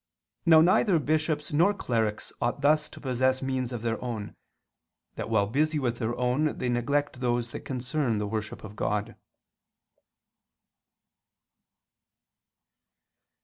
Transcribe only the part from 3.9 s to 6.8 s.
own, that while busy with their own they